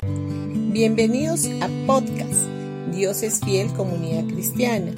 Bienvenidos 0.00 1.48
a 1.60 1.68
podcast 1.88 2.46
Dios 2.94 3.24
es 3.24 3.40
fiel 3.40 3.72
comunidad 3.72 4.32
cristiana. 4.32 4.92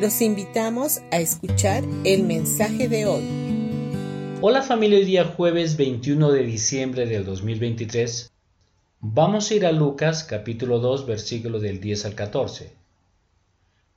Los 0.00 0.22
invitamos 0.22 1.00
a 1.10 1.18
escuchar 1.18 1.82
el 2.04 2.22
mensaje 2.22 2.88
de 2.88 3.04
hoy. 3.06 3.24
Hola 4.40 4.62
familia, 4.62 4.98
hoy 4.98 5.06
día 5.06 5.24
jueves 5.24 5.76
21 5.76 6.30
de 6.30 6.44
diciembre 6.44 7.06
del 7.06 7.24
2023. 7.24 8.32
Vamos 9.00 9.50
a 9.50 9.54
ir 9.54 9.66
a 9.66 9.72
Lucas 9.72 10.22
capítulo 10.22 10.78
2 10.78 11.04
versículo 11.04 11.58
del 11.58 11.80
10 11.80 12.04
al 12.04 12.14
14. 12.14 12.72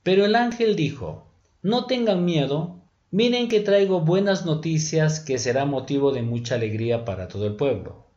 Pero 0.02 0.24
el 0.24 0.34
ángel 0.34 0.74
dijo, 0.74 1.28
no 1.62 1.86
tengan 1.86 2.24
miedo, 2.24 2.80
miren 3.12 3.46
que 3.46 3.60
traigo 3.60 4.00
buenas 4.00 4.44
noticias 4.44 5.20
que 5.20 5.38
será 5.38 5.66
motivo 5.66 6.10
de 6.10 6.22
mucha 6.22 6.56
alegría 6.56 7.04
para 7.04 7.28
todo 7.28 7.46
el 7.46 7.54
pueblo. 7.54 8.07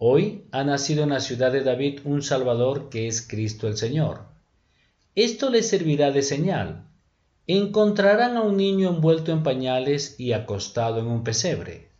Hoy 0.00 0.44
ha 0.52 0.62
nacido 0.62 1.02
en 1.02 1.10
la 1.10 1.18
ciudad 1.18 1.50
de 1.50 1.64
David 1.64 2.02
un 2.04 2.22
Salvador 2.22 2.88
que 2.88 3.08
es 3.08 3.20
Cristo 3.20 3.66
el 3.66 3.76
Señor. 3.76 4.26
Esto 5.16 5.50
les 5.50 5.68
servirá 5.68 6.12
de 6.12 6.22
señal. 6.22 6.84
Encontrarán 7.48 8.36
a 8.36 8.42
un 8.42 8.56
niño 8.56 8.90
envuelto 8.90 9.32
en 9.32 9.42
pañales 9.42 10.14
y 10.20 10.34
acostado 10.34 11.00
en 11.00 11.08
un 11.08 11.24
pesebre. 11.24 11.90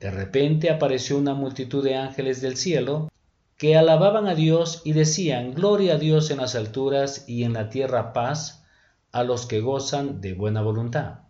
De 0.00 0.10
repente 0.10 0.68
apareció 0.68 1.16
una 1.16 1.34
multitud 1.34 1.84
de 1.84 1.94
ángeles 1.94 2.40
del 2.40 2.56
cielo 2.56 3.08
que 3.56 3.76
alababan 3.76 4.26
a 4.26 4.34
Dios 4.34 4.82
y 4.84 4.92
decían, 4.92 5.54
Gloria 5.54 5.94
a 5.94 5.98
Dios 5.98 6.32
en 6.32 6.38
las 6.38 6.56
alturas 6.56 7.24
y 7.28 7.44
en 7.44 7.52
la 7.52 7.70
tierra 7.70 8.12
paz 8.12 8.64
a 9.12 9.22
los 9.22 9.46
que 9.46 9.60
gozan 9.60 10.20
de 10.20 10.34
buena 10.34 10.60
voluntad. 10.60 11.20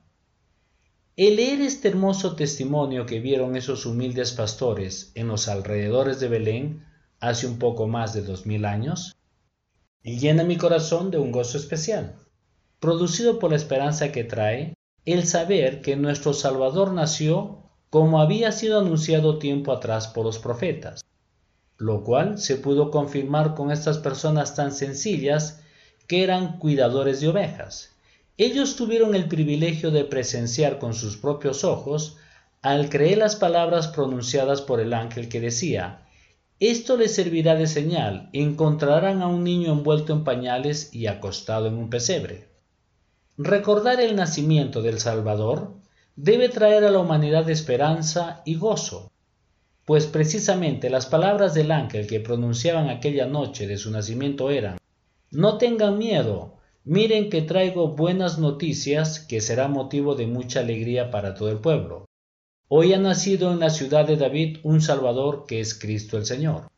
El 1.19 1.35
leer 1.35 1.63
este 1.63 1.89
hermoso 1.89 2.37
testimonio 2.37 3.05
que 3.05 3.19
vieron 3.19 3.57
esos 3.57 3.87
humildes 3.87 4.31
pastores 4.31 5.11
en 5.17 5.27
los 5.27 5.49
alrededores 5.49 6.21
de 6.21 6.29
Belén 6.29 6.87
hace 7.19 7.49
un 7.49 7.59
poco 7.59 7.89
más 7.89 8.15
de 8.15 8.23
dos 8.23 8.47
mil 8.47 8.65
años, 8.65 9.17
llena 10.05 10.45
mi 10.45 10.57
corazón 10.57 11.11
de 11.11 11.19
un 11.19 11.33
gozo 11.33 11.59
especial, 11.59 12.15
producido 12.79 13.41
por 13.41 13.51
la 13.51 13.57
esperanza 13.57 14.13
que 14.13 14.23
trae 14.23 14.75
el 15.07 15.27
saber 15.27 15.83
que 15.83 15.97
nuestro 15.97 16.35
Salvador 16.35 16.93
nació 16.93 17.65
como 17.91 18.21
había 18.21 18.53
sido 18.53 18.79
anunciado 18.79 19.41
tiempo 19.41 19.73
atrás 19.73 20.07
por 20.07 20.25
los 20.25 20.39
profetas, 20.39 21.05
lo 21.79 22.05
cual 22.05 22.39
se 22.39 22.55
pudo 22.55 22.93
confirmar 22.93 23.57
con 23.57 23.73
estas 23.73 23.99
personas 23.99 24.55
tan 24.55 24.71
sencillas 24.71 25.65
que 26.07 26.23
eran 26.23 26.61
cuidadores 26.61 27.21
de 27.21 27.27
ovejas, 27.27 27.98
ellos 28.39 28.77
tuvieron 28.77 29.17
el 29.17 29.27
privilegio 29.27 29.91
de 29.91 30.05
presenciar 30.05 30.79
con 30.79 30.95
sus 30.95 31.17
propios 31.17 31.65
ojos 31.65 32.17
al 32.63 32.89
creer 32.89 33.19
las 33.19 33.35
palabras 33.35 33.89
pronunciadas 33.89 34.63
por 34.63 34.79
el 34.79 34.95
ángel 34.95 35.29
que 35.29 35.41
decía, 35.41 36.07
Esto 36.61 36.97
les 36.97 37.15
servirá 37.17 37.57
de 37.57 37.67
señal, 37.67 38.31
encontrarán 38.33 39.23
a 39.23 39.27
un 39.27 39.43
niño 39.43 39.73
envuelto 39.73 40.13
en 40.13 40.23
pañales 40.23 40.95
y 40.95 41.09
acostado 41.09 41.67
en 41.67 41.75
un 41.75 41.91
pesebre. 41.91 42.47
Recordar 43.37 44.01
el 44.01 44.15
nacimiento 44.15 44.83
del 44.83 45.01
Salvador 45.01 45.75
debe 46.15 46.49
traer 46.49 46.85
a 46.85 46.91
la 46.91 47.01
humanidad 47.01 47.51
esperanza 47.51 48.43
y 48.45 48.55
gozo, 48.55 49.11
pues 49.85 50.07
precisamente 50.07 50.91
las 50.91 51.07
palabras 51.07 51.55
del 51.55 51.73
ángel 51.73 52.07
que 52.07 52.21
pronunciaban 52.21 52.89
aquella 52.89 53.27
noche 53.27 53.67
de 53.67 53.79
su 53.79 53.91
nacimiento 53.91 54.51
eran, 54.51 54.79
No 55.31 55.59
tengan 55.59 55.99
miedo, 55.99 56.58
Miren 56.91 57.29
que 57.29 57.43
traigo 57.43 57.89
buenas 57.89 58.39
noticias 58.39 59.21
que 59.21 59.43
será 59.43 59.69
motivo 59.69 60.15
de 60.15 60.27
mucha 60.27 60.61
alegría 60.61 61.11
para 61.11 61.35
todo 61.35 61.51
el 61.51 61.59
pueblo. 61.59 62.07
Hoy 62.67 62.95
ha 62.95 62.99
nacido 62.99 63.53
en 63.53 63.61
la 63.61 63.69
ciudad 63.69 64.07
de 64.07 64.17
David 64.17 64.61
un 64.63 64.81
Salvador 64.81 65.45
que 65.47 65.61
es 65.61 65.79
Cristo 65.79 66.17
el 66.17 66.25
Señor. 66.25 66.71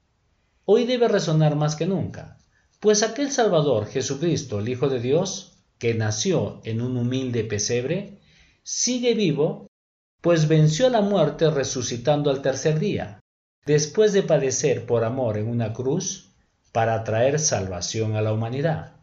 Hoy 0.64 0.84
debe 0.84 1.06
resonar 1.06 1.54
más 1.54 1.76
que 1.76 1.86
nunca, 1.86 2.38
pues 2.80 3.04
aquel 3.04 3.30
Salvador, 3.30 3.86
Jesucristo, 3.86 4.58
el 4.58 4.68
Hijo 4.68 4.88
de 4.88 4.98
Dios, 4.98 5.62
que 5.78 5.94
nació 5.94 6.60
en 6.64 6.82
un 6.82 6.96
humilde 6.96 7.44
pesebre, 7.44 8.18
sigue 8.64 9.14
vivo, 9.14 9.68
pues 10.20 10.48
venció 10.48 10.90
la 10.90 11.02
muerte 11.02 11.52
resucitando 11.52 12.30
al 12.30 12.42
tercer 12.42 12.80
día, 12.80 13.20
después 13.64 14.12
de 14.12 14.24
padecer 14.24 14.86
por 14.86 15.04
amor 15.04 15.38
en 15.38 15.46
una 15.46 15.72
cruz, 15.72 16.32
para 16.72 17.04
traer 17.04 17.38
salvación 17.38 18.16
a 18.16 18.22
la 18.22 18.32
humanidad 18.32 18.99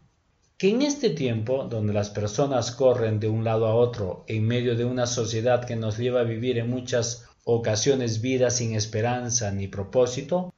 que 0.57 0.69
en 0.69 0.81
este 0.81 1.11
tiempo, 1.11 1.67
donde 1.69 1.93
las 1.93 2.09
personas 2.09 2.71
corren 2.71 3.19
de 3.19 3.29
un 3.29 3.43
lado 3.43 3.67
a 3.67 3.75
otro 3.75 4.23
en 4.27 4.45
medio 4.47 4.75
de 4.75 4.85
una 4.85 5.05
sociedad 5.05 5.65
que 5.65 5.75
nos 5.75 5.97
lleva 5.97 6.21
a 6.21 6.23
vivir 6.23 6.57
en 6.57 6.69
muchas 6.69 7.25
ocasiones 7.43 8.21
vidas 8.21 8.55
sin 8.55 8.73
esperanza 8.73 9.51
ni 9.51 9.67
propósito, 9.67 10.53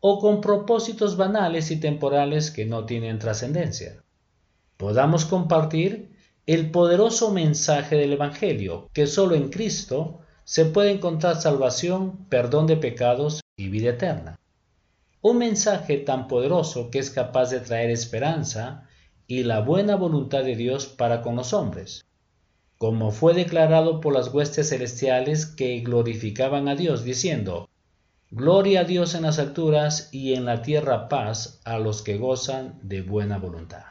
o 0.00 0.18
con 0.18 0.40
propósitos 0.40 1.16
banales 1.16 1.70
y 1.70 1.76
temporales 1.76 2.50
que 2.50 2.64
no 2.64 2.86
tienen 2.86 3.18
trascendencia, 3.18 4.02
podamos 4.76 5.24
compartir 5.26 6.10
el 6.46 6.72
poderoso 6.72 7.30
mensaje 7.30 7.94
del 7.94 8.14
Evangelio, 8.14 8.88
que 8.92 9.06
solo 9.06 9.36
en 9.36 9.50
Cristo 9.50 10.18
se 10.44 10.64
puede 10.64 10.90
encontrar 10.90 11.40
salvación, 11.40 12.26
perdón 12.28 12.66
de 12.66 12.76
pecados 12.76 13.42
y 13.56 13.68
vida 13.68 13.90
eterna. 13.90 14.40
Un 15.20 15.38
mensaje 15.38 15.98
tan 15.98 16.26
poderoso 16.26 16.90
que 16.90 16.98
es 16.98 17.10
capaz 17.10 17.50
de 17.50 17.60
traer 17.60 17.90
esperanza, 17.90 18.88
y 19.32 19.44
la 19.44 19.60
buena 19.60 19.96
voluntad 19.96 20.44
de 20.44 20.56
Dios 20.56 20.84
para 20.84 21.22
con 21.22 21.36
los 21.36 21.54
hombres, 21.54 22.04
como 22.76 23.12
fue 23.12 23.32
declarado 23.32 23.98
por 23.98 24.12
las 24.12 24.28
huestes 24.28 24.68
celestiales 24.68 25.46
que 25.46 25.80
glorificaban 25.80 26.68
a 26.68 26.74
Dios, 26.74 27.02
diciendo, 27.02 27.70
Gloria 28.30 28.80
a 28.80 28.84
Dios 28.84 29.14
en 29.14 29.22
las 29.22 29.38
alturas 29.38 30.10
y 30.12 30.34
en 30.34 30.44
la 30.44 30.60
tierra 30.60 31.08
paz 31.08 31.62
a 31.64 31.78
los 31.78 32.02
que 32.02 32.18
gozan 32.18 32.78
de 32.82 33.00
buena 33.00 33.38
voluntad. 33.38 33.84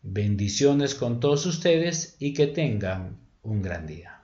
Bendiciones 0.00 0.94
con 0.94 1.20
todos 1.20 1.44
ustedes 1.44 2.16
y 2.18 2.32
que 2.32 2.46
tengan 2.46 3.18
un 3.42 3.60
gran 3.60 3.86
día. 3.86 4.15